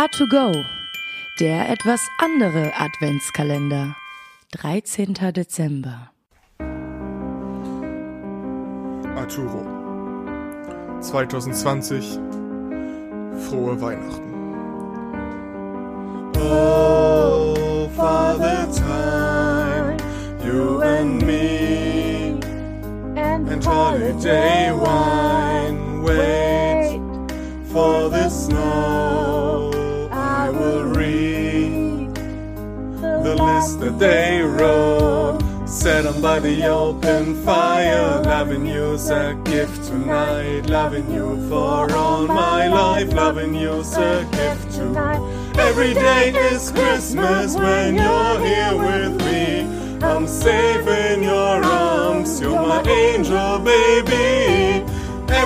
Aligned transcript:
A2Go, 0.00 0.64
der 1.40 1.68
etwas 1.68 2.00
andere 2.16 2.72
Adventskalender. 2.74 3.94
13. 4.56 5.12
Dezember. 5.34 6.10
Arturo. 9.14 9.66
2020. 11.02 12.18
Frohe 13.46 13.78
Weihnachten. 13.78 14.32
Oh, 16.38 17.90
Father 17.94 18.68
Time, 18.72 19.98
you 20.42 20.80
and 20.80 21.20
me, 21.26 22.40
and 23.16 23.62
holiday 23.62 24.72
wine. 24.72 26.02
Wait 26.02 27.02
for 27.70 28.08
the 28.08 28.30
snow. 28.30 29.09
The 33.68 33.90
day 33.90 34.40
wrote. 34.40 35.38
Set 35.66 36.04
by 36.22 36.38
the 36.40 36.66
open 36.66 37.34
fire. 37.44 38.22
Loving 38.22 38.66
you's 38.66 39.10
a 39.10 39.38
gift 39.44 39.84
tonight. 39.84 40.62
Loving 40.66 41.10
you 41.12 41.48
for 41.48 41.92
all 41.92 42.26
my 42.26 42.68
life. 42.68 43.12
Loving 43.12 43.54
you's 43.54 43.94
a 43.96 44.26
gift 44.32 44.72
tonight. 44.72 45.20
Every 45.58 45.92
day 45.92 46.32
is 46.52 46.70
Christmas 46.70 47.54
when 47.54 47.96
you're 47.96 48.38
here 48.40 48.76
with 48.76 49.18
me. 49.26 49.60
I'm 50.02 50.26
safe 50.26 50.86
in 50.86 51.22
your 51.22 51.62
arms. 51.62 52.40
You're 52.40 52.62
my 52.62 52.82
angel, 52.82 53.58
baby. 53.58 54.49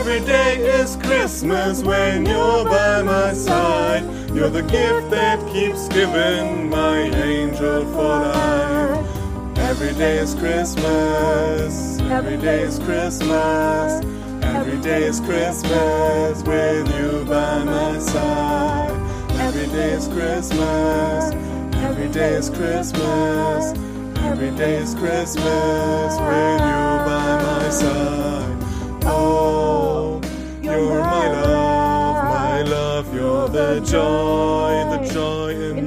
Every 0.07 0.21
day 0.27 0.57
is 0.81 0.97
Christmas 0.97 1.83
when 1.83 2.27
you're 2.27 2.65
by 2.67 3.01
my 3.01 3.33
side. 3.33 4.05
You're 4.35 4.51
the 4.51 4.61
gift 4.61 5.09
that 5.09 5.41
keeps 5.51 5.89
giving, 5.89 6.69
my 6.69 6.99
angel 6.99 7.87
for 7.87 8.19
life. 8.21 9.59
Every 9.61 9.95
day 9.95 10.19
is 10.19 10.35
Christmas. 10.35 11.99
Every 12.01 12.37
day 12.37 12.65
is 12.65 12.79
Christmas. 12.81 14.05
Every 14.43 14.79
day 14.83 15.05
is 15.05 15.21
Christmas 15.21 16.43
with 16.43 16.87
you 17.01 17.25
by 17.25 17.65
my 17.65 17.99
side. 17.99 19.41
Every 19.41 19.69
day 19.69 19.93
is 19.93 20.07
Christmas. 20.09 21.33
Every 21.77 22.09
day 22.09 22.35
is 22.35 22.51
Christmas. 22.51 23.73
Every 24.19 24.51
day 24.51 24.77
is 24.77 24.95
Christmas 24.97 26.19
with 26.19 26.61
you 26.61 26.83
by 27.09 27.41
my 27.43 27.71
side. 27.71 28.64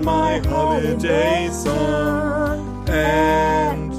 My 0.04 0.40
holiday 0.40 1.50
song. 1.52 2.88
And 2.90 3.94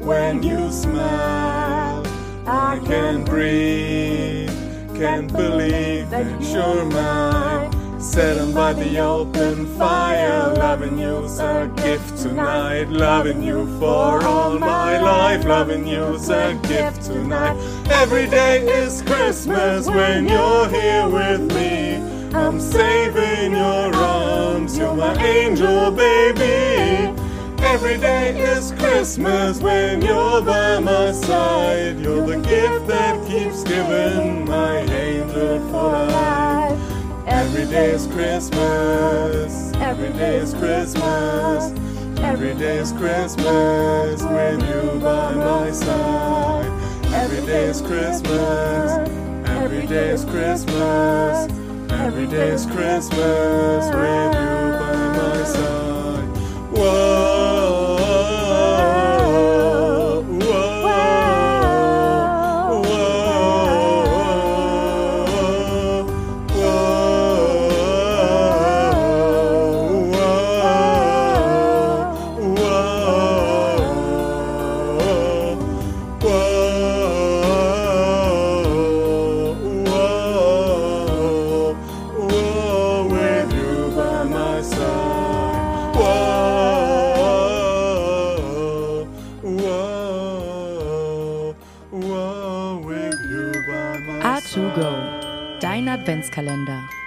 when 0.00 0.42
you 0.42 0.70
smile, 0.70 2.04
I 2.46 2.80
can 2.84 3.24
breathe. 3.24 4.50
Can't 4.96 5.32
believe 5.32 6.10
that 6.10 6.40
you're 6.42 6.84
mine. 6.86 7.70
Sitting 8.00 8.52
by 8.54 8.72
the 8.72 8.98
open 8.98 9.66
fire, 9.78 10.54
loving 10.54 10.98
you's 10.98 11.38
a 11.38 11.70
gift 11.76 12.16
tonight. 12.22 12.88
Loving 12.88 13.42
you 13.42 13.66
for 13.78 14.24
all 14.24 14.58
my 14.58 14.98
life, 15.00 15.44
loving 15.44 15.86
you's 15.86 16.28
a 16.30 16.58
gift 16.62 17.02
tonight. 17.02 17.56
Every 17.90 18.26
day 18.26 18.66
is 18.66 19.02
Christmas 19.02 19.86
when 19.86 20.28
you're 20.28 20.68
here 20.68 21.08
with 21.08 21.42
me. 21.54 21.96
I'm 22.34 22.58
saving 22.58 23.52
your 23.52 23.94
arms, 23.94 24.29
you're 24.68 24.94
my 24.94 25.14
angel, 25.24 25.90
baby. 25.90 27.16
Every 27.62 27.96
day 27.96 28.38
is 28.38 28.72
Christmas 28.72 29.58
when 29.58 30.02
you're 30.02 30.42
by 30.42 30.78
my 30.80 31.12
side. 31.12 31.98
You're 31.98 32.26
the 32.26 32.36
gift 32.36 32.86
that 32.86 33.26
keeps 33.26 33.64
giving, 33.64 34.44
my 34.44 34.78
angel 34.80 35.58
for 35.70 35.92
life. 35.92 36.78
Every 37.26 37.64
day 37.66 37.92
is 37.92 38.06
Christmas. 38.06 39.72
Every 39.76 40.12
day 40.12 40.36
is 40.36 40.52
Christmas. 40.52 41.72
Every 42.20 42.54
day 42.54 42.78
is 42.78 42.92
Christmas 42.92 44.22
when 44.22 44.60
you're 44.60 45.00
by 45.00 45.34
my 45.34 45.70
side. 45.70 46.70
Every 47.14 47.46
day 47.46 47.64
is 47.64 47.80
Christmas. 47.80 49.08
Every 49.48 49.86
day 49.86 50.10
is 50.10 50.24
Christmas. 50.24 51.59
Every 52.02 52.26
day 52.26 52.48
is 52.48 52.64
Christmas 52.64 53.10
with 53.10 54.34
you 54.34 54.70
by 54.78 55.12
my 55.16 55.44
side. 55.44 55.89
Whoa, 94.56 94.62
with 94.62 94.76
you 94.76 94.82
by 94.82 94.90
my 94.90 95.00
side. 95.00 95.50
A2Go, 95.56 95.60
dein 95.60 95.88
Adventskalender. 95.88 96.99